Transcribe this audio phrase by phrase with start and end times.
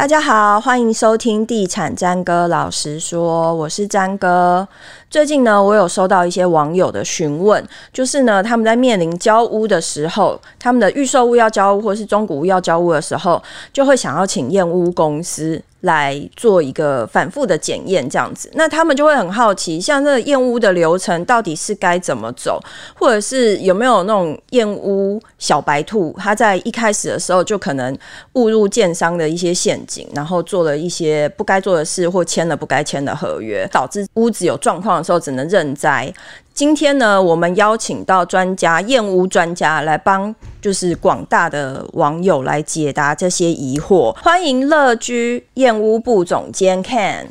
[0.00, 4.66] 大家好，欢迎收听地产詹哥老实说，我是詹哥。
[5.10, 13.42] 最近呢，我有收到一些网友的询问，就是呢，他们在面临交屋的时候，他们的预售屋要交屋，或是中古屋要交屋的时候，
[13.74, 18.50] 就会想要请验屋公司来做一个反复的检验，这样子。
[18.54, 22.58] 那他们就会很好奇，像这个验屋的流程到底是该怎么走，
[22.94, 27.94] 或者是有没有那种验屋小白兔，他在一开始的时候就可能
[28.32, 35.04] 误入建商的一些陷阱，然后做了一些不该做的事，或签了不该签的合约，导致屋子有状况的。
[35.04, 36.14] 时候只能认栽。
[36.60, 44.12] 今天呢，我们邀请到专家燕屋专家来帮，就是广大的网友来解答这些疑惑。
[44.22, 47.24] 欢迎乐居燕屋部总监 Ken。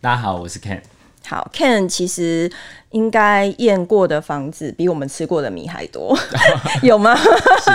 [0.00, 0.78] 大家好，我是 Ken。
[1.26, 2.48] 好，Ken 其实。
[2.92, 6.16] 应该验过的房子比我们吃过的米还多，
[6.82, 7.14] 有吗？
[7.16, 7.70] 是，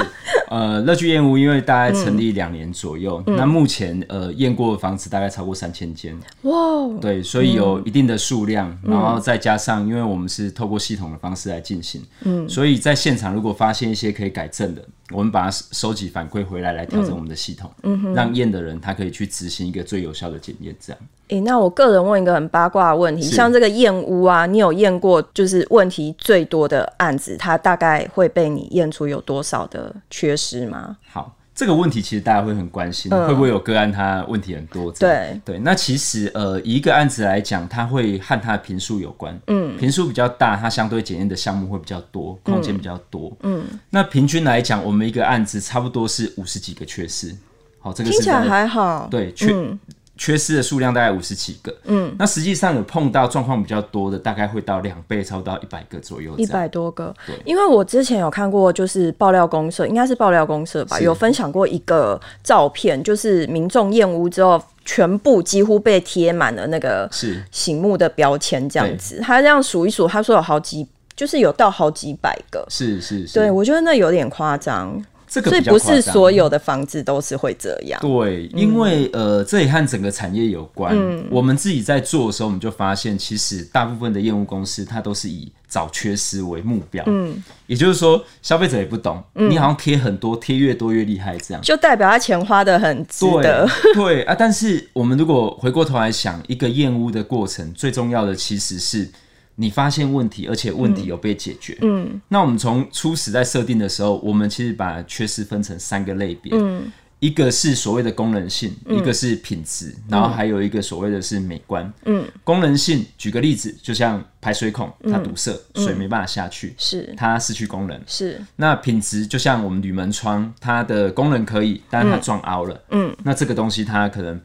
[0.50, 6.54] 呃，乐居燕屋因为大概成立两年左右，嗯、那目前呃验过的房子大概超过三千间，哇，
[7.02, 14.82] 对，所以有一定的数量，嗯、然后再加上因为我们是透过系统的方式来进行，嗯，所以在现场如果发现一些可以改正的，
[15.12, 21.02] 我们把它收集反馈回来，来调整我们的系统，嗯哼，让验的人他可以去执行一个最有效的检验，这样。
[21.30, 30.98] 诶、欸，那我个人问一个很八卦的问题，像这个燕屋啊，你有验过就是问题最多的案子，它大概会被你验出有多少的缺失吗？
[31.10, 34.92] 好，这个问题其实大家会很关心，嗯、会不会有个案它问题很多？
[34.92, 47.36] 对对，那其实呃，一个案子来讲，它会和它的频数有关，嗯，频数比较大，它相对检验的项目会比较多，空间比较多，嗯，那平均来讲，我们一个案子差不多是五十几个缺失，
[47.80, 49.52] 好，这个是听起来还好，对，缺。
[49.54, 49.80] 嗯
[50.18, 57.14] 缺失的数量大概五十几个，嗯，那实际上有碰到状况比较多的，大概会到两倍，超到一百个左右，一百多个。
[57.26, 69.20] 对，因为我之前有看过，就是爆料公社，应该是爆料公社吧，有分享过一个照片，就是民众验屋之后，全部几乎被贴满了那个是醒目的标签，这样子。
[69.22, 73.34] 他这样数一数，他说有好几，就是有到好几百个，是是是。
[73.36, 75.00] 对，我觉得那有点夸张。
[75.28, 78.00] 这个所以不是所有的房子都是会这样。
[78.00, 80.96] 对，因为、嗯、呃，这也和整个产业有关。
[80.96, 87.04] 嗯，我们自己在做的时候，我们就发现，其实大部分的验屋公司，它都是以找缺失为目标。
[87.08, 93.68] 嗯，也就是说，消费者也不懂，嗯、你好像贴很多，贴越多越厉害，这样就代表他钱花的很值得。
[93.94, 99.10] 对，对啊，但是我们如果回过头来想，一个验屋的过程，最重要的其实是。
[99.60, 101.76] 你发现问题，而且问题有被解决。
[101.82, 106.52] 嗯，嗯，那我们从初始在设定的时候，我们其实把缺失分成三个类别。
[106.54, 111.92] 嗯，一个是所谓的功能性，嗯、一个是品质，然后还有一个所谓的是美观。
[112.06, 118.00] 嗯，功能性，举个例子，就像排水孔它堵塞，嗯、水没办法下去，是它失去功能。
[118.06, 122.80] 是，那品质就像我们铝门窗，它的功能可以，但是它撞凹了。
[122.92, 124.40] 嗯，那这个东西它可能。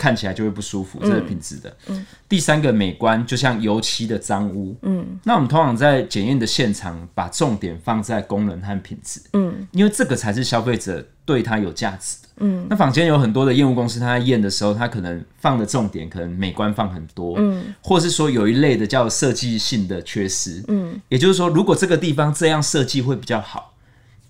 [0.00, 1.68] 看起来就会不舒服，这是品质的。
[1.88, 4.74] 嗯嗯、第三个美观，就像油漆的脏污。
[4.80, 9.20] 嗯，那我们通常在检验的现场，把重点放在功能和品质。
[9.34, 12.28] 嗯，因为这个才是消费者对它有价值的。
[12.38, 17.34] 嗯，那坊间有很多的验屋公司，他在验的时候，他可能放的重点可能美观放很多。
[17.36, 20.64] 嗯，或是说有一类的叫设计性的缺失。
[20.68, 23.74] 嗯，也就是说，如果这个地方这样设计会比较好，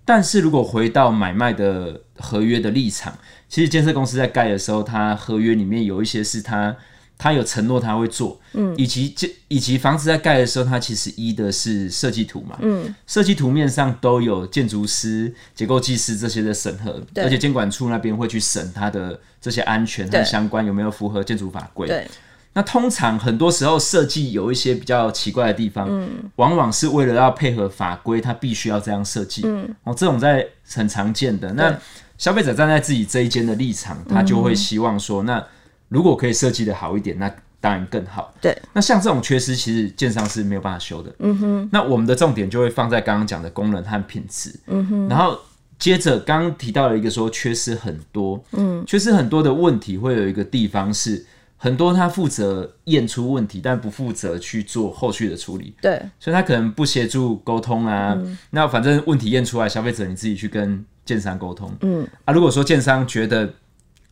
[0.05, 3.17] 但是如果回到买卖的合约的立场。
[3.51, 6.75] 其实建设公司在盖的时候，它合约里面有一些是它
[7.19, 17.25] 它有承诺它会做，嗯，以及建以及房子在盖的时候，它其实依的是设计图嘛，嗯，设计图面上都有建筑师、结构技师这些的审核，对。
[17.25, 21.89] 而且监管处那边会去审它的这些安全和相关有没有符合建筑法规。
[21.89, 22.07] 对，
[22.53, 31.53] 那通常很多时候设计有一些比较奇怪的地方，嗯，往往是为了要配合法规，它必须要这样设计，嗯，哦，这种在很常见的。
[31.55, 31.77] 那。
[32.21, 35.43] 消费者站在自己这一间的立场，他就会希望说：那
[35.89, 38.35] 如果可以设计的好一点，那当然更好。
[38.43, 41.11] 对，那像这种缺失，其实建商是没有办法修的。
[41.21, 41.69] 嗯哼。
[41.73, 44.55] 那我们的重点就会放在刚刚讲的功能和品质。
[44.67, 45.09] 嗯哼。
[45.09, 45.39] 然后
[45.79, 48.39] 接着刚刚提到了一个说缺失很多。
[48.53, 48.85] 嗯。
[48.87, 51.25] 缺失很多的问题会有一个地方是
[51.57, 55.75] 很多他负责验出问题，但不负责去做后续的处理。
[55.81, 55.99] 对。
[56.19, 58.13] 所以他可能不协助沟通啊。
[58.15, 58.37] 嗯。
[58.51, 60.85] 那反正问题验出来，消费者你自己去跟。
[61.11, 62.07] 建商沟通，嗯。
[62.25, 63.53] 啊，如果说建商觉得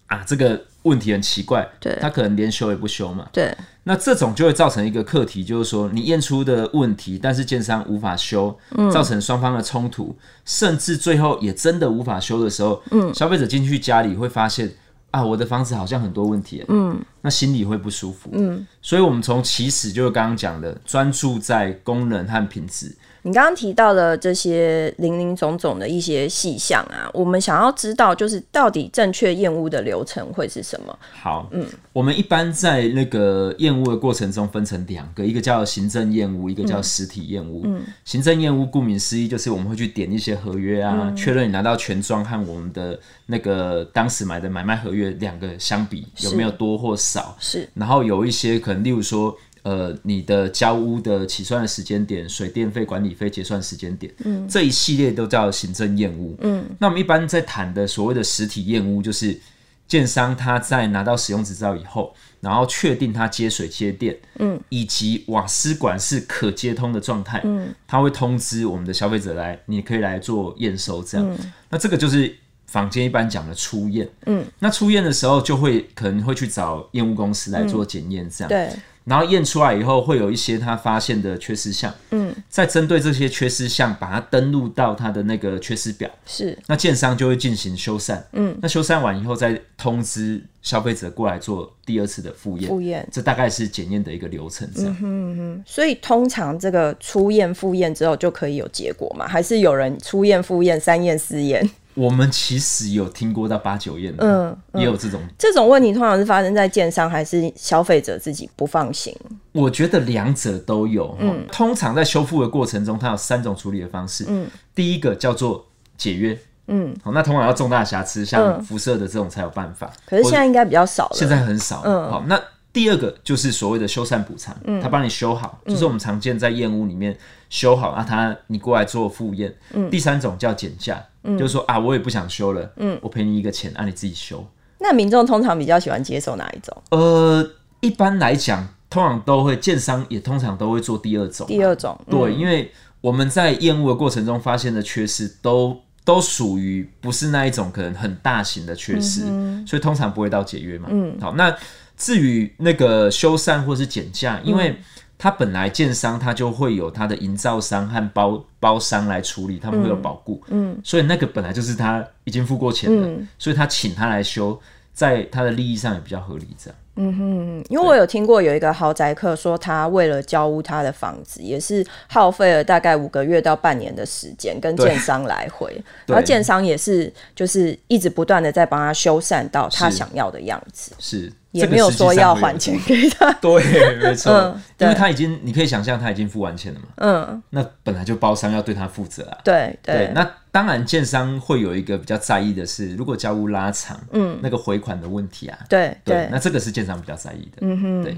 [0.07, 14.69] 啊这个问题很奇怪，对，他可能连修也不修嘛，对，那这种就会造成一个课题，就是说你验出的问题，但是建商无法修，嗯，造成双方的冲突，甚至最后也真的无法修的时候，嗯，消费者进去家里会发现
[15.13, 18.31] 啊，我的房子好像很多问题，嗯，那心里会不舒服。
[18.33, 22.95] 嗯，所以我们从起始就是刚刚讲的，专注在功能和品质。
[23.23, 30.97] 你刚刚提到了这些零零总总的一些细项啊，我们想要知道，就是到底正确验屋的流程会是什么？
[31.21, 37.63] 好，嗯，我们一般在那个验屋的过程中分成两个，一个叫行政验屋，一个叫实体验屋。
[37.65, 47.18] 嗯，行政验屋顾名思义就是我们会去点一些合约啊，确认你拿到全装和我们的那个当时买的买卖合约两个相比有没有多或少。
[47.39, 49.37] 是，然后有一些可能，例如说。
[49.65, 56.35] 呃，你的交屋的起算的时间点、水电费、管理费结算时间点，嗯，这一系列都叫行政验屋。
[56.41, 59.39] 嗯，那我们一般在谈的所谓的实体验屋，就是
[59.87, 71.29] 建商他在拿到使用执照以后，然后确定他接水接电，嗯，以及瓦斯管是可接通的状态，嗯，他会通知我们的消费者来，你可以来做验收，这样。
[71.29, 72.35] 嗯，那这个就是
[72.69, 74.09] 坊间一般讲的初验。
[74.27, 78.49] 嗯，那初验的时候就会可能会去找验屋公司来做检验，这样。
[78.49, 78.71] 对。
[79.05, 99.27] 然后验出来以后，会有一些他发现的缺失项，嗯，再针对这些缺失项，把它登录到他的那个缺失表，是，那建商就会进行修缮，嗯，那修缮完以后，再通知消费者过来做第二次的复验，复验，这大概是检验的一个流程，这样，嗯哼哼，所以通常这个初验复验之后就可以有结果嘛？
[99.27, 101.67] 还是有人初验复验三验四验？
[101.99, 109.13] 我们其实有听过到八九验的，嗯，嗯，也有这种这种问题，通常是发生在建商还是消费者自己不放心？
[109.51, 111.17] 我觉得两者都有。
[111.19, 114.25] 嗯，通常在修复的过程中，它有三种处理的方式。
[114.29, 115.67] 嗯，第一个叫做
[115.97, 116.39] 解约。
[116.69, 119.91] 嗯，好，那通常要重大瑕疵，像辐射的这种才有办法。
[120.07, 121.83] 可是现在应该比较少了，现在很少。
[121.85, 122.41] 嗯，好，那。
[122.79, 127.19] 第二个就是所谓的修缮补偿，嗯、他帮你修好，就是我们常见在验屋里面
[127.51, 129.53] 修好啊，他你过来做复验。
[129.73, 134.47] 嗯、第三种叫减价，嗯、就是说啊，我也不想修了，嗯、我赔你一个钱，让、啊、你自己修。
[134.79, 136.83] 那民众通常比较喜欢接受哪一种？
[136.91, 137.45] 呃，
[137.81, 141.49] 一般来讲，通常都会建商也通常都会做第二种。
[141.49, 142.71] 第二种，对，嗯、因为
[143.01, 150.87] 我们在验屋的过程中发现的缺失都都属于不是那一种可能很大型的缺失，嗯、所以通常不会到解约嘛。
[150.93, 151.53] 嗯，好，那。
[151.99, 154.75] 至于那个修缮或是减价，因为
[155.19, 164.59] 它本来建商它就会有它的营造商和包包商来处理，他们会有保固，嗯，所以那个本来就是他已经付过钱的，所以他请他来修，
[164.93, 166.79] 在他的利益上也比较合理，这样。
[167.01, 175.73] 嗯哼，因为我有听过有一个豪宅客说，他为了交屋他的房子，也是耗费了大概五个月到半年的时间，跟建商来回，
[176.07, 176.15] 对。
[176.15, 181.33] 然后建商也是就是一直不断的在帮他修缮到他想要的样子，是。
[181.53, 198.17] 是也没有说要还钱给他， 对，没错，嗯、因为他已经，你可以想象他已经付完钱了嘛，嗯，那本来就包商要对他负责啊，对对，对，那当然建商会有一个比较在意的是，如果交屋拉长，嗯，那个回款的问题啊，对对，对，那这个是建商比较在意的，嗯哼，对，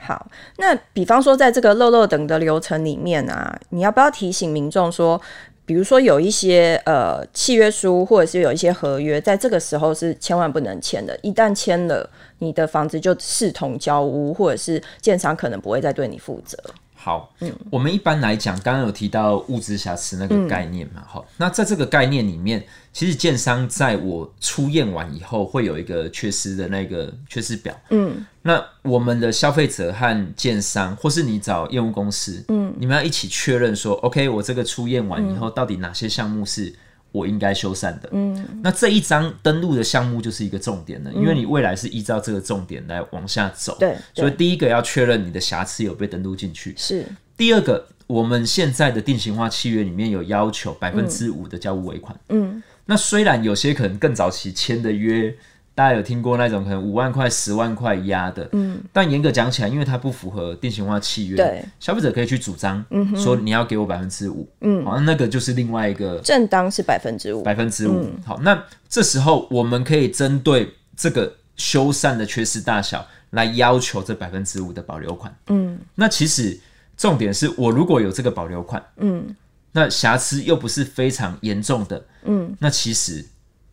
[0.00, 0.26] 好，
[0.58, 5.20] 那比方说在这个漏漏等的流程里面啊，你要不要提醒民众说？
[5.64, 11.16] 比如说有一些呃契约书，或者是有一些合约，在这个时候是千万不能签的。
[11.22, 12.10] 一旦签了，
[12.42, 16.58] 你的房子就视同交屋，或者是建商可能不会再对你负责。
[16.92, 36.72] 好，嗯，我们一般来讲，刚刚有提到物质瑕疵那个概念嘛，好、嗯，那在这个概念里面，其实建商在我出验完以后，会有一个缺失的那个缺失表，嗯，那我们的消费者和建商，或是你找业务公司，嗯，你们要一起确认说，OK，我这个出验完以后，到底哪些项目是
[37.12, 47.06] 我应该修缮的，嗯，那这一张登录的项目就是一个重点了，嗯、因为你未来是依照这个重点来往下走，对，所以第一个要确认你的瑕疵有被登录进去，是。
[47.36, 55.34] 第二个，我们现在的定型化契约里面有要求百分之五的交屋尾款，嗯，那虽然有些可能更早期签的约。
[55.74, 76.60] 大家有听过那种可能五万块、十万块压的，嗯，但严格讲起来，因为它不符合定型化契约，对，消费者可以去主张，嗯，说你要给我百分之五，嗯，好，那个就是另外一个正当是百分之五，百分之五，好，那这时候我们可以针对这个修缮的缺失大小来要求这百分之五的保留款，嗯，那其实
[76.98, 79.34] 重点是我如果有这个保留款，嗯，
[79.72, 83.24] 那瑕疵又不是非常严重的，嗯，那其实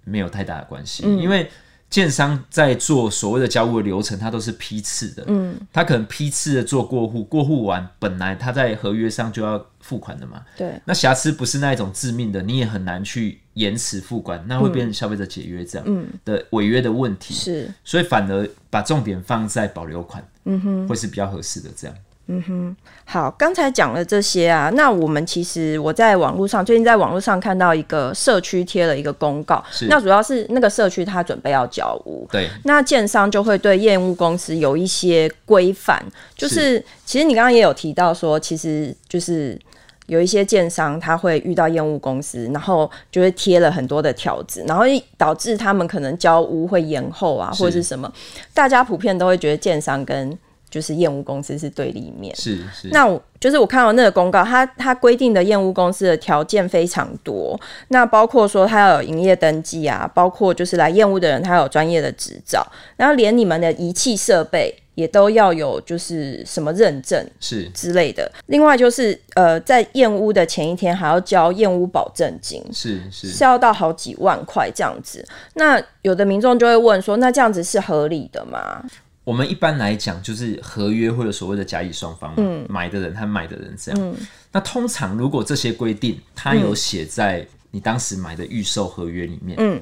[0.06, 1.52] 没有太大的关系，嗯，因为。
[1.90, 5.24] 建商在做所谓的交屋的流程，它都是批次的。
[5.28, 10.44] 嗯，他可能批次的做过户，过户完本来他在合约上就要付款的嘛。
[10.56, 17.34] 对，那瑕疵不是那一种致命的，你也很难去延迟付款，那会变成消费者解约这样的违约的问题。
[17.34, 21.98] 是，所以反而把重点放在保留款，嗯哼，会是比较合适的这样。
[22.32, 36.00] 嗯哼，好，刚才讲了这些啊，那我们其实我在网络上最近在网络上看到一个社区贴了一个公告，那主要是那个社区他准备要交屋，对，那建商就会对验屋公司有一些规范，
[36.36, 39.60] 就是，是其实你刚刚也有提到说，其实就是
[40.06, 44.84] 有一些建商他会遇到验屋公司，然后就会贴了很多的条子，然后
[45.18, 47.82] 导致他们可能交屋会延后啊，或者是。
[47.82, 48.12] 什么，
[48.54, 50.38] 大家普遍都会觉得建商跟
[50.70, 52.90] 就是验屋公司是对立面，是是。
[52.92, 57.60] 那我就是我看到那个公告，它它规定的验屋公司的条件非常多，
[57.90, 62.66] 那包括说它要有营业登记啊，包括就是来验屋的人他有专业的执照，
[62.98, 68.30] 然后连你们的仪器设备也都要有就是什么认证是之类的。
[68.48, 75.26] 另外就是呃，在验屋的前一天还要交验屋保证金，是是是要到好几万块这样子。
[75.54, 78.84] 那有的民众就会问说，那这样子是合理的吗？
[79.30, 84.02] 我们一般来讲，就是合约或者所谓的甲乙双方嘛，嗯，买的人和卖的人这样。
[84.02, 84.16] 嗯，
[84.52, 89.80] 那通常如果这些规定，他有写在你当时买的预售合约里面，嗯，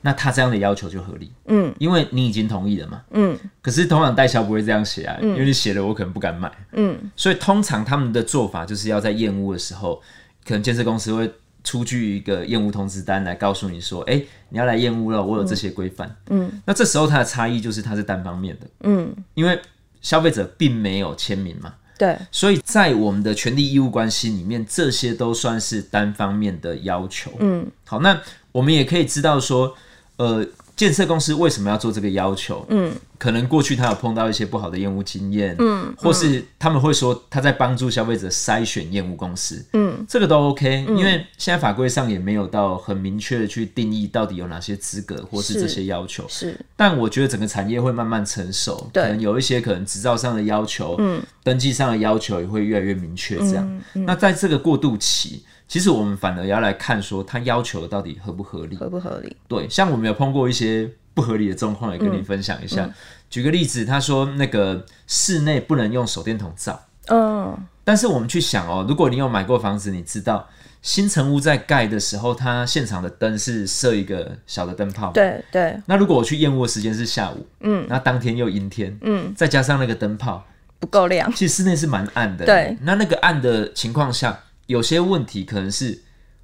[0.00, 3.38] 那他这样的要求就合理，嗯，因为你已经同意了嘛，嗯。
[3.60, 6.98] 可是通常代销不会这样写啊，因为你写了，我可能不敢买，嗯。
[7.14, 10.00] 所以通常他们的做法就是要在验屋的时候，
[10.46, 11.30] 可能建设公司会。
[11.68, 16.16] 出具一个验屋通知单来告诉你说，哎、欸，你要来验屋了，我有这些规范。
[16.30, 18.66] 嗯，那这时候它的差异就是它是单方面的。
[18.84, 19.60] 嗯，因为
[20.00, 21.74] 消费者并没有签名嘛。
[21.98, 27.30] 对，所以在我们的权利义务关系里面，这些都算是单方面的要求。
[27.38, 28.18] 嗯，好，那
[28.50, 29.76] 我们也可以知道说，
[30.16, 30.46] 呃。
[30.78, 32.64] 建设公司为什么要做这个要求？
[32.68, 46.60] 嗯，可能过去他有碰到一些不好的验屋经验，嗯，或是他们会说他在帮助消费者筛选验屋公司，嗯，这个都 OK，嗯，因为现在法规上也没有到很明确的去定义到底有哪些资格或是这些要求，是，是。
[46.76, 54.04] 但我觉得整个产业会慢慢成熟，可能有一些可能执照上的要求，嗯，登记上的要求也会越来越明确，这样，嗯嗯。
[54.06, 55.42] 那在这个过渡期。
[55.68, 58.74] 其实我们反而要来看，说他要求的到底合不合理？
[58.74, 59.36] 合不合理？
[59.46, 62.84] 对，像我们有碰过一些不合理的状况，也跟你分享一下。
[62.84, 62.94] 嗯嗯。
[63.28, 66.80] 举个例子，他说那个室内不能用手电筒照。
[67.08, 67.58] 嗯。
[67.82, 70.48] 但是我们去想哦，如果你有买过房子，你知道
[70.80, 75.10] 新城屋在盖的时候，它现场的灯是设一个小的灯泡。
[75.10, 75.76] 对对。
[75.86, 80.46] 那如果我去验屋的时间是下午，嗯，那当天又阴天，嗯，再加上那个灯泡
[80.78, 82.46] 不够亮，其实室内是蛮暗的。
[82.46, 82.78] 对。
[82.82, 84.38] 那那个暗的情况下。
[84.68, 85.98] 有些问题可能是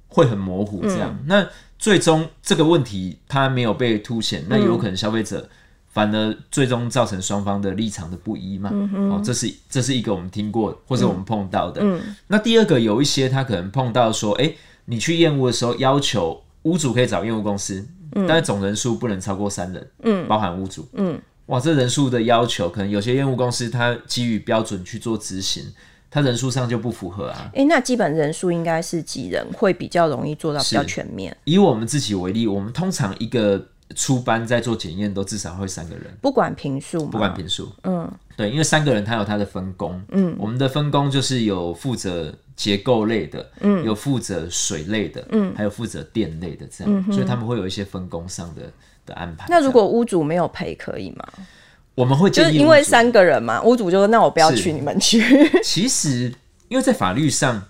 [0.07, 1.47] 会很模糊，这样，嗯、那
[1.85, 5.47] 最终这个问题它没有被凸显，嗯，那有可能消费者
[5.89, 8.71] 反而最终造成双方的立场的不一嘛？
[8.73, 12.01] 嗯、哦，这是这是一个我们听过或者我们碰到的，嗯。
[12.25, 25.63] 那第二个有一些他可能碰到说，哎、欸，你去验屋的时候要求屋主可以找验屋公司，嗯，但是总人数不能超过三人，嗯，包含屋主，嗯，哇，这人数的要求可能有些验屋公司它基于标准去做执行。
[26.09, 27.51] 他人数上就不符合啊！
[27.53, 31.35] 哎、欸，那基本人数应该是几人会比较容易做到比较全面？
[31.43, 33.61] 以我们自己为例，我们通常一个
[33.95, 48.61] 初班在做检验都至少会三个人，不管平数，不管坪数，嗯，对，因为三个人他有他的分工，嗯，我们的分工就是有负责结构类的，嗯，有负责水类的，嗯，还有负责电类的这样、嗯，所以他们会有一些分工上的
[49.05, 49.45] 的安排。
[49.49, 51.27] 那如果屋主没有赔，可以吗？
[51.95, 55.23] 我们会建议，就是因为三个人嘛，屋主就说：“那我不要去，你们去。
[55.63, 56.31] ”其实，
[56.67, 57.63] 因为在法律上，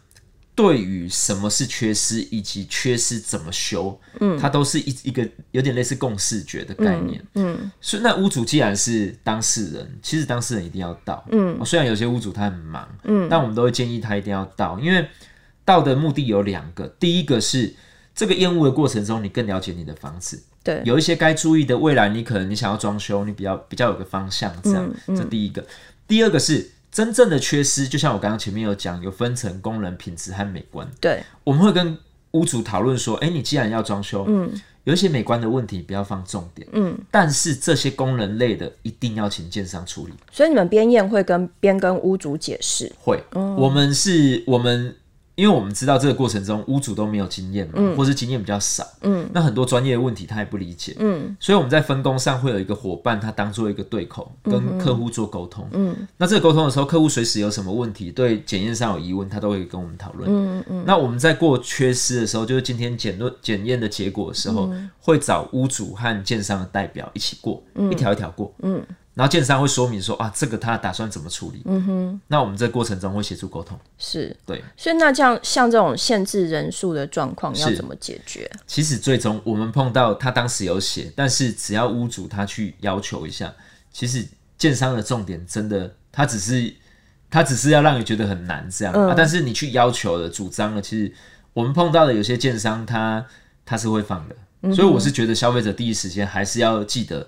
[0.55, 15.05] 对于什么是缺失以及缺失怎么修，嗯，它都是一一个有点类似共视觉的概念，嗯，嗯，所以那屋主既然是当事人，其实当事人一定要到，嗯，虽然有些屋主他很忙，嗯，但我们都会建议他一定要到，因为
[15.63, 17.75] 到的目的有两个，第一个是
[18.15, 20.41] 这个验屋的过程中，你更了解你的房子。
[20.65, 25.63] 对，有一些该注意的，未来你可能你想要装修，你比较比较有个方向，这样，这第一个。
[26.07, 30.89] 第二个是真正的缺失，就像我刚刚前面有讲，有分成功能、品质和美观。
[31.00, 31.95] 对，我们会跟
[32.31, 34.51] 屋主讨论说，哎、欸，你既然要装修，嗯，
[34.86, 40.13] 有一些美观的问题不要放重点，嗯，但是这些功能类的一定要请建商处理。
[40.31, 44.95] 所以你们边验会跟边跟屋主解释，会、嗯，我们是我们。
[45.35, 68.81] 因为我们知道这个过程中屋主都没有经验嘛，嗯、或是经验比较少，嗯，那很多专业的问题他也不理解，嗯，所以我们在分工上会有一个伙伴，他当做一个对口，跟客户做沟通，嗯，那这个沟通的时候，客户随时有什么问题，对检验上有疑问，他都会跟我们讨论，嗯嗯，那我们在过缺失的时候，就是今天检论检验的结果的时候，嗯，会找屋主和建商的代表一起过，嗯，一条一条过，嗯。
[69.15, 71.63] 然后建商会说明说啊，这个他打算怎么处理？
[71.65, 72.22] 嗯哼。
[72.27, 73.75] 那我们这个过程中会协助沟通。
[73.98, 74.36] 是。
[74.45, 74.63] 对。
[74.77, 78.48] 所以那这样像这种限制人数的状况要怎么解决？
[78.67, 83.51] 其实最终我们碰到他当时有写，但是只要屋主他去要求一下，
[83.91, 84.24] 其实
[84.57, 86.72] 建商的重点真的他只是。
[87.27, 89.13] 他只是要让你觉得很难这样、嗯、啊。
[89.17, 91.12] 但是你去要求了、主张了，其实
[91.51, 93.19] 我们碰到的有些建商他，
[93.65, 94.36] 他他是会放的。
[94.62, 97.27] 嗯、所以我是觉得消费者第一时间还是要记得，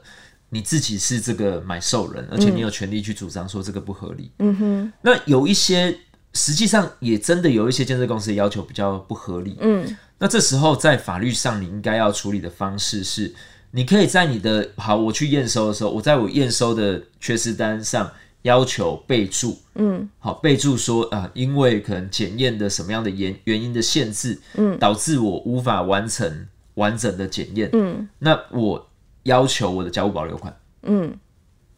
[0.49, 4.31] 你自己是这个买受人，而且你有权利去主张说这个不合理。
[4.39, 4.93] 嗯哼。
[5.01, 5.97] 那有一些
[6.33, 9.57] 实际上也真的有一些建设公司的要求比较不合理。
[9.59, 9.97] 嗯。
[10.19, 13.33] 那这时候在法律上你应该要处理的方式是，
[13.71, 18.09] 你可以在你的好，我去验收的时候，我在我验收的缺失单上
[18.43, 28.86] 要求备注，嗯，好，备注说啊、呃，因为可能检验的什么样的原原因的限制，嗯，导致我无法完成完整的检验，嗯，那我
[29.27, 30.53] 要求我的交屋保留款，
[30.83, 31.15] 嗯，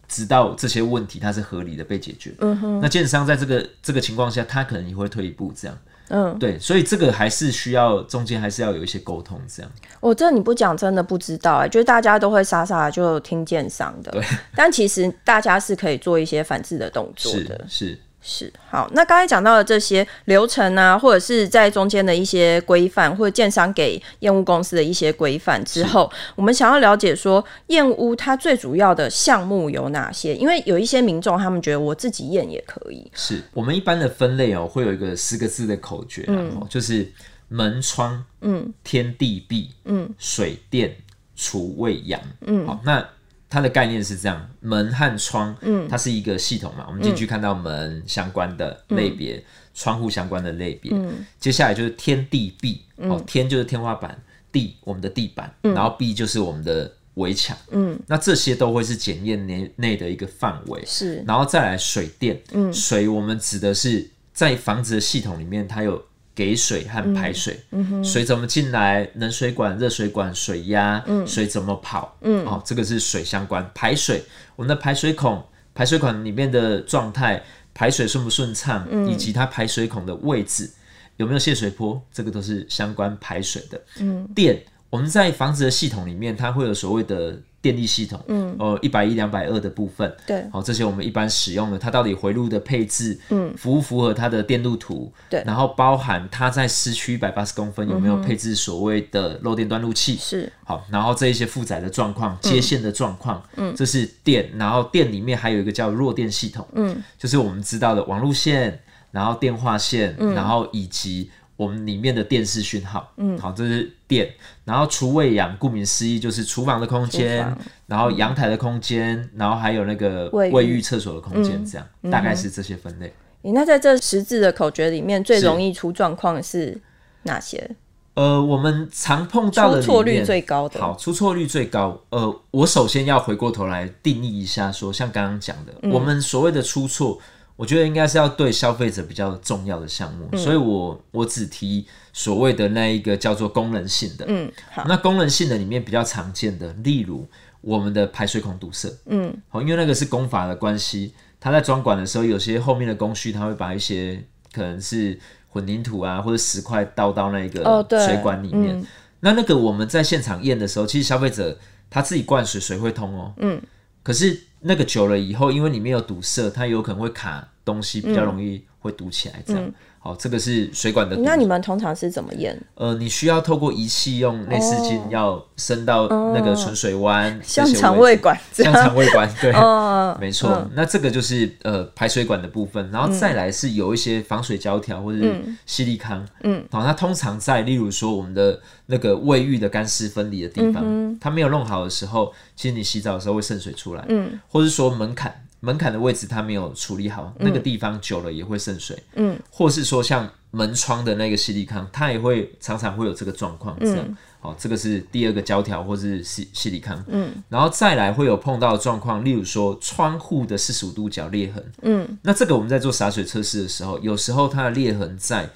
[0.07, 5.77] 直到这些问题它是合理的被解决，嗯哼，那建商在这个这个情况下，他可能也会退一步这样。
[6.11, 9.71] 嗯，对，所以这个还是需要中间还是要有一些沟通，这样。
[9.99, 14.23] 我、哦、这你不讲真的不知道哎、欸，就是大家都会傻傻的就听建商的，对。
[14.55, 17.89] 但其实大家是可以做一些反制的动作的，是。
[17.89, 30.35] 是是好，那刚才讲到的这些流程啊，或者是在中间的一些规范，或者建商给验屋公司的一些规范之后，我们想要了解说验屋它最主要的项目有哪些？
[30.35, 33.09] 因为有一些民众他们觉得我自己验也可以。
[33.13, 37.09] 是我们一般的分类哦，会有一个十个字的口诀、啊，嗯，就是
[37.47, 40.93] 门窗，嗯，天地壁，嗯，水电
[41.37, 43.07] 厨卫阳，嗯，好，那。
[43.49, 46.85] 它的概念是这样，门和窗，嗯，它是一个系统嘛。
[46.87, 50.91] 我们进去看到门相关的类别，嗯、窗户相关的类别。
[50.93, 54.15] 嗯，接下来就是天地壁，哦、嗯，天就是天花板，
[54.51, 57.57] 地我们的地板，嗯、然后壁就是我们的围墙。
[57.71, 60.83] 嗯，那这些都会是检验内内的一个范围。
[60.85, 66.03] 是，然后再来水电，嗯，水我们指的是在房子的系统里面，它有。
[66.39, 69.05] 给水和排水，嗯嗯、水怎么进来？
[69.15, 72.15] 冷水管、热水管、水压，嗯、水怎么跑？
[72.21, 73.69] 嗯、哦，这个是水相关。
[73.75, 74.23] 排水，
[74.55, 75.43] 我们的排水孔、
[75.75, 77.43] 排水管里面的状态，
[77.73, 80.71] 排水顺不顺畅，嗯、以及它排水孔的位置
[81.17, 83.81] 有没有泄水坡，这个都是相关排水的。
[83.99, 87.37] 嗯、电，我们在房子的系统里面，它会有所谓的。
[87.61, 95.11] 电力系统，嗯，呃，一百一、两百二的部分，对，好，这些我们一般使用的，它到底回路的配置，嗯，符不符合它的电路图？
[95.29, 100.15] 对，然后包含它在市区一百八十公分有没有配置所谓的漏电断路器？
[100.15, 108.79] 是，好，然后这一些负载的状况、接线的状况，嗯，这是电，然后电里面还有一个叫弱电系统，嗯，就是我们知道的网路线，
[109.11, 111.29] 然后电话线，然后以及。
[111.59, 117.53] 我们里面的电视讯号，嗯，好，这是电，然后厨卫阳，顾名思义就是厨房的空间，
[117.85, 123.13] 然后阳台的空间，嗯、然后还有那个卫浴、厕所的空间，这样、嗯、大概是这些分类。
[123.43, 126.79] 嗯、那在这十字的口诀里面，最容易出状况的是。
[127.23, 127.69] 哪些？
[128.13, 131.99] 呃，我们常碰到的出错率最高的，好，出错率最高。
[132.11, 137.19] 呃，我首先要回过头来定义一下说，说像刚刚讲的，嗯、我们所谓的出错。
[137.59, 144.23] 我觉得应该是要对消费者比较重要的项目，嗯、所以我我只提所谓的那一个叫做功能性的。
[144.29, 144.85] 嗯，好。
[144.87, 147.27] 那功能性的里面比较常见的，例如
[147.59, 148.89] 我们的排水孔堵塞。
[149.07, 155.19] 嗯，好，因为那个是工法的关系，它在装管的时候，有些后面的工序，它会把一些可能是
[155.49, 158.77] 混凝土啊或者石块倒到那个水管里面。
[158.77, 158.87] 哦嗯、
[159.19, 163.33] 那那个我们在现场验的时候，其实消费者他自己灌水，水会通哦。
[163.39, 163.61] 嗯，
[164.01, 164.43] 可是。
[164.61, 169.41] 那个久了以后，因为里面有堵塞，它有可能会卡东西，比较容易会堵起来。
[169.45, 171.15] 这样，嗯、好，这个是水管的。
[171.17, 172.59] 那你们通常是怎么验？
[172.75, 180.49] 呃，你需要透过仪器用内视镜，要伸到那个存水弯，哦、像肠胃管像肠胃管，对，哦、没错。
[180.51, 192.33] 嗯、那这个就是呃排水管的部分，然后再来是有一些防水胶条或者是矽利康，嗯，好，它通常在例如说我们的那个卫浴的干湿分离的地方，嗯、它没有弄好的时候。
[192.55, 215.49] 其实你洗澡的时候会渗水出来，嗯，或是说门槛门槛的位置它没有处理好，嗯、那个地方久了也会渗水，嗯，或是说像门窗的那个吸力康，它也会常常会有这个状况，这样，嗯、好，这个是第二个胶条或是吸吸力康，嗯，然后再来会有碰到的状况，例如说窗户的四十五度角裂痕，嗯，那这个我们在做洒水测试的时候，有时候它的裂痕在，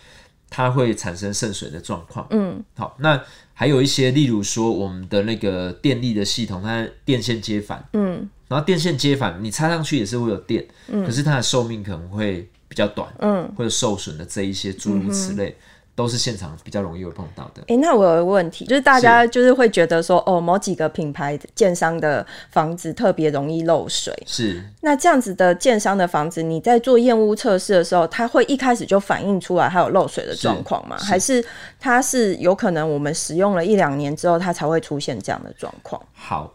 [0.50, 3.22] 它会产生渗水的状况，嗯，好，那。
[3.56, 15.50] 还有一些，例如说我们的那个电力的系统，它电线接反，嗯，然后电线接反，你插上去也是会有电，嗯，可是它的寿命可能会比较短，嗯，或者受损的这一些诸如此类。
[15.50, 15.56] 嗯
[15.96, 17.62] 都是现场比较容易会碰到的。
[17.68, 24.12] 哎、欸，那我有一个问题，就是大家就是会觉得说，哦，某几个品牌建商的房子特别容易漏水。
[24.26, 24.60] 是。
[24.82, 30.98] 那这样子的建商的房子，你在做验屋测试的时候，它会一开始就反映出来它有漏水的状况吗？
[30.98, 31.46] 还是
[31.80, 36.02] 它是有可能我们使用了一两年之后，它才会出现这样的状况？
[36.12, 36.52] 好，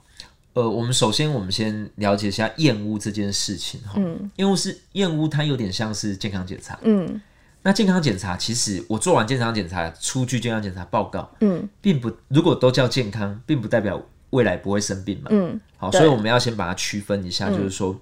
[0.59, 3.93] 呃，我们首先我们先了解一下验屋这件事情哈。
[3.97, 6.77] 嗯，验屋是验屋，它有点像是健康检查。
[6.83, 7.21] 嗯，
[7.63, 15.29] 那健康检查其实我做完健康检查，出具健康检查报告，嗯，并不如果都叫健康，并不代表未来不会生病嘛。
[15.31, 17.97] 嗯，好，所以我们要先把它区分一下，就是说。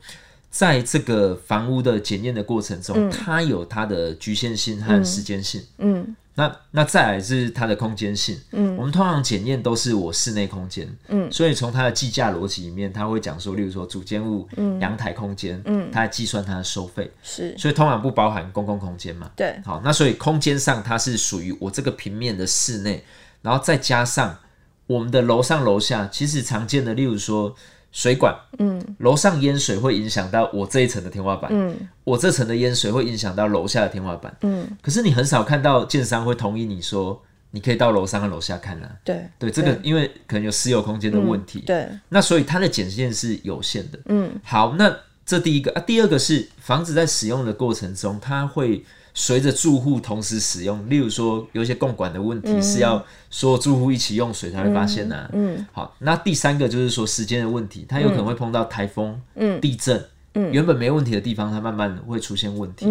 [0.49, 5.61] 在这个房屋的检验的过程中，嗯、它有它的局限性和时间性。
[5.77, 8.38] 嗯，嗯那那再来是它的空间性。
[8.53, 10.87] 嗯，我们通常检验都是我室内空间。
[11.09, 14.46] 嗯，所以从它的计价逻辑里面，它会讲说，例如说主建物、
[14.79, 17.11] 阳、嗯、台空间，嗯，它来计算它的收费。
[17.22, 19.31] 是，所以通常不包含公共空间嘛。
[19.35, 23.03] 对，好，那所以空间上它是属于我这个平面的室内，
[23.42, 24.38] 然后再加上
[24.87, 27.57] 我们的楼上楼下，其实常见的，例如说。
[27.96, 37.18] 水管，嗯，楼上淹水会影响到我这一层的天花板，嗯，我这层的淹水会影响到楼下的天花板，嗯，可是你很少看到建商会同意你说
[37.52, 48.85] 你可以到楼上和楼下看啊，对，对，这个因为可能有私有空间的问题，嗯，对，那所以它的检验是有限的，嗯，好，那这第一个啊，第二个是房子在使用的过程中，它会。
[49.18, 55.31] 随着住户同时使用，例如说有一些共管的问题是要所有住户一起用水才会发现呢、啊。
[55.33, 62.87] 嗯，嗯好，那第三个就是说时间的问题，它有可能会碰到台风、嗯、地震，嗯，原本没问题的地方，它慢慢会出现问题。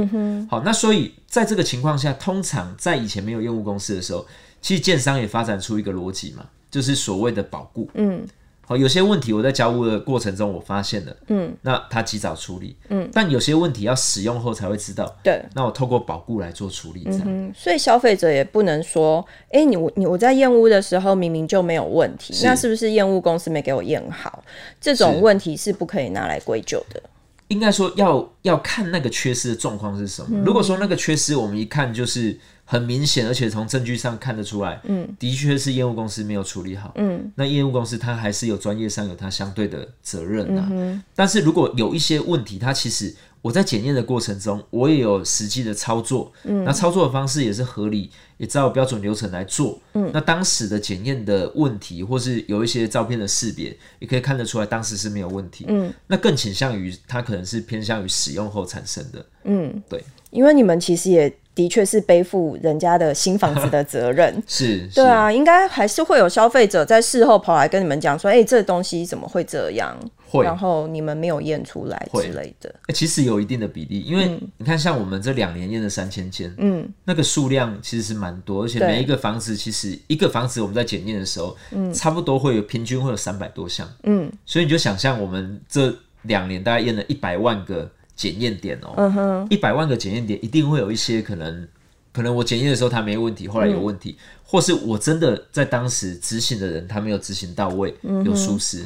[0.49, 4.25] 好，那所以在这个情况下，通常在以前没有业务公司的时候，
[4.59, 7.87] 其实建商也发展出一个逻辑嘛，就是所谓的保固。
[7.93, 8.25] 嗯。
[8.67, 24.43] 好，有些问题我在交屋的过程中我发现了，嗯，那他及早处理，嗯，但有些问题要使用后才会知道，对，那我透过保固来做处理，这样，嗯，所以消费者也不能说，哎、欸，你我你我在验屋的时候明明就没有问题，是那是不是验屋公司没给我验好？
[24.81, 27.01] 这种问题是不可以拿来归咎的。
[27.49, 30.29] 应该说要要看那个缺失的状况是什么。
[30.31, 32.35] 嗯、如果说那个缺失我们一看就是。
[32.67, 40.69] 很明显，而且从证据上看得出来，嗯，的确是业务公司没有处理好，嗯，那业务公司它还是有专业上有它相对的责任呐、啊。
[40.71, 61.31] 嗯、但是如果有一些问题，它其实我在检验的过程中，我也有实际的操作，嗯，那操作的方式也是合理，也照标准流程来做，嗯，那当时的检验的问题，或是有一些照片的识别，也可以看得出来当时是没有问题，嗯，那更倾向于它可能是偏向于使用后产生的，嗯，对，因为你们其实也。
[61.55, 69.97] 的确是背负人家的新房子的责任， 是，对啊，应该还是会有消费者在事后跑来跟你们讲说，哎、欸，这东西怎么会这样？
[70.27, 72.69] 会，然后你们没有验出来之类的。
[72.87, 87.89] 欸、其实有一定的比例，因为你看，像我们这两年验了三千间，嗯，那个数量其实是蛮多，而且每一个房子其实一个房子我们在检验的时候，嗯，差不多会有平均会有三百多项，嗯，所以你就想象我们这两年大概验了一百万个。
[88.15, 89.75] 检验点哦，一百、uh huh.
[89.77, 91.67] 万个检验点，一定会有一些可能，
[92.13, 98.85] 可能我检验的时候他没问题，后来有问题，嗯、或是我真的在当时执行的人他没有执行到位，有疏失。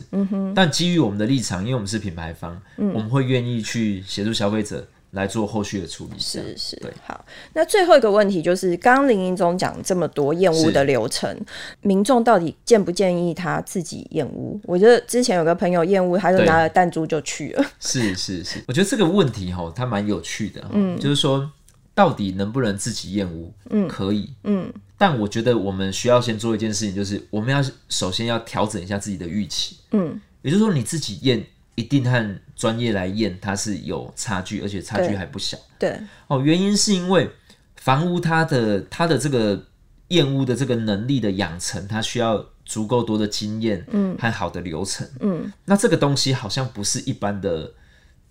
[0.55, 4.85] 但基于我们的立场，因为我们是品牌方，嗯、我们会愿意去协助消费者。
[5.11, 6.19] 来做后续的处理。
[6.19, 6.93] 是是，对。
[7.03, 11.35] 好，那最后一个问题就是，刚刚林英总讲这么多验屋的流程，
[11.81, 14.59] 民众到底建不建议他自己验屋？
[14.63, 17.65] 我觉得之前有个朋友验屋，他就拿了弹珠就去了。
[17.79, 20.63] 是是是，我觉得这个问题哈，它蛮有趣的。
[20.71, 21.51] 嗯，就是说
[21.95, 23.51] 到底能不能自己验屋？
[23.71, 24.29] 嗯，可以。
[24.43, 29.77] 嗯，但我觉得我们需要先做一件事情，就是我们要首先要调整一下自己的预期。
[29.91, 31.43] 嗯，也就是说你自己验。
[31.75, 35.57] 一定和专业来验，它是有差距，而且差距还不小。
[35.79, 37.31] 对，对哦，原因是因为
[37.77, 39.63] 房屋它的它的这个
[40.09, 47.71] 验屋的这个能力的养成，它需要足够多的经验，嗯，和好的流程，嗯，那这个东西好像不是一般的，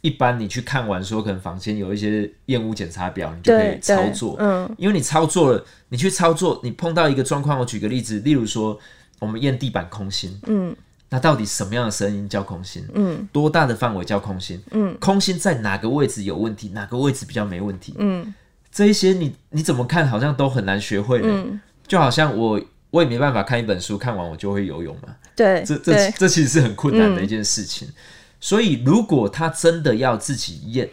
[0.03, 8.79] 一般你去看完说，可能房间有一些验屋检查表，你就可以操作，嗯，因为你操作了，你去操作，你碰到一个状况，我举个例子，例如说
[9.21, 10.77] 我们验地板空心，嗯。
[11.11, 12.87] 那到底什么样的声音叫空心？
[12.95, 14.63] 嗯，多大的范围叫空心？
[14.73, 16.69] 嗯，空心在哪个位置有问题？
[16.71, 17.95] 哪个位置比较没问题？
[17.99, 18.35] 嗯，
[18.71, 21.29] 这一些你你怎么看好像都很难学会呢？
[21.31, 25.15] 嗯，就好像我我也没办法看一本书，看完我就会游泳嘛。
[25.35, 27.89] 对，这这这其实是很困难的一件事情。
[27.89, 27.95] 嗯，
[28.41, 30.89] 所以如果他真的要自己验，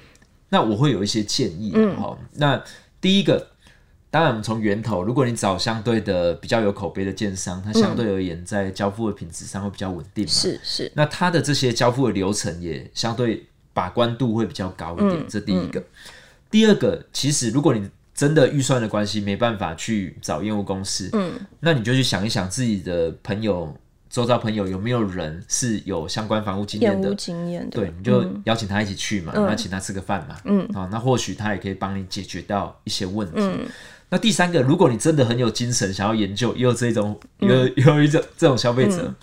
[0.50, 1.74] 那我会有一些建议。
[1.76, 2.64] 嗯，好，那
[3.02, 3.48] 第一个。
[4.10, 10.32] 当然，我们从源头，如果你找相对的比较有口碑的建商，它相对而言在交付的品质上会比较稳定嘛。
[10.32, 10.84] 是是。
[10.84, 15.82] 是那它的这些交付的流程也相对把关度会比较高一点，嗯、这第一个。
[15.82, 15.86] 嗯、
[16.50, 23.76] 第二个，其实如果你真的预算的关系没办法去找业务公司，嗯，那你就去想一想自己的朋友、
[24.10, 33.34] 周遭朋友有没有人是有相关房屋经验的，经验，对，你就邀请他一起去嘛，那、嗯、请他吃个饭嘛，嗯，啊，那或许他也可以帮你解决到一些问题。
[33.36, 33.66] 嗯
[34.10, 39.16] 那第三个，如果你真的很有精神，想要研究，也有这种有有一种这种消费者，嗯、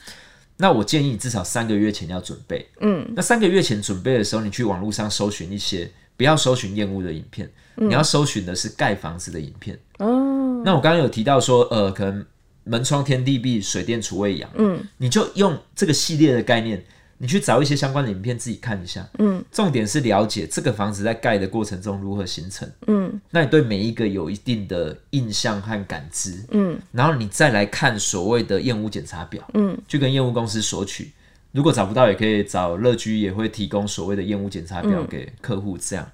[0.57, 2.67] 那我建议你至少三个月前要准备。
[2.81, 9.79] 嗯，那三个月前准备的时候，你去网络上搜寻一些，不要搜寻厌恶的影片，嗯、你要搜寻的是盖房子的影片。
[9.99, 12.27] 哦，那我刚刚有提到说，呃，可能
[12.65, 16.85] 门窗天地壁、水电厨卫阳，嗯，你就用这个系列的概念。
[17.23, 31.13] 你去找一些相关的影片自己看一下，嗯，重点是了解这个房子在盖的过程中如何形成，嗯，那你对每一个有一定的印象和感知，嗯，然后你再来看所谓的验屋检查表，嗯，去跟验屋公司索取，
[31.53, 36.11] 如果找不到也可以找乐居也会提供所谓的验屋检查表给客户这样，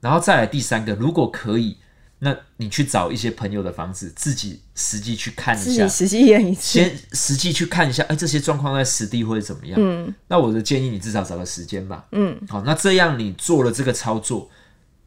[0.00, 1.76] 然后再来第三个，如果可以。
[2.24, 9.76] 那你去找一些朋友的房子，自己实际去看一下，实际验一次，先实际去看一下，哎、欸，这些状况在实地会怎么样？
[9.76, 12.06] 嗯，那我的建议你至少找个时间吧。
[12.12, 14.48] 嗯，好，那这样你做了这个操作，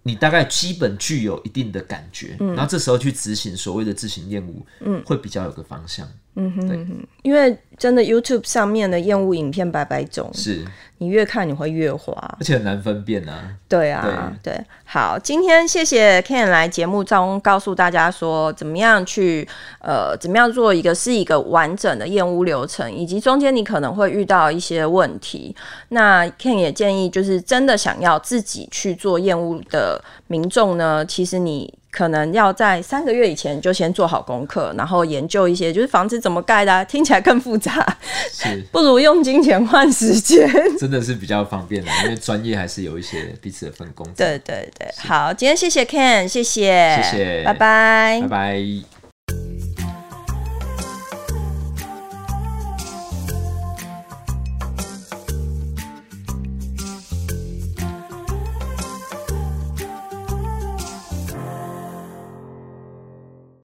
[0.03, 6.05] 你大概基本具有一定的感觉，嗯，然后这时候去执行所谓的自行验屋，嗯，会比较有个方向。
[6.35, 6.85] 嗯哼，对，
[7.23, 10.63] 因为真的 YouTube 上面的厌恶影片百百种，是
[10.99, 13.49] 你越看你会越滑，而且很难分辨啊。
[13.67, 19.47] 对啊，对，对，好，今天谢谢 Ken 来节目中告诉大家说怎么样去
[19.79, 25.55] 呃怎么样做一个是一个完整的厌恶流程，以及中间你可能会遇到一些问题。
[25.89, 31.73] 那 Ken 也建议就是真的想要自己去做厌恶的民众呢，其实你。
[31.95, 37.64] 可能要在三个月以前就先做好功课，然后研究一些就是房子怎么盖的，啊，听起来更复杂，
[38.31, 38.61] 是。
[38.71, 44.05] 不如用金钱换时间，真的是比较方便的，因为专业还是有一些彼此的分工。
[44.15, 48.94] 对对对，好，今天谢谢 Ken，谢谢，谢谢，拜拜，拜拜。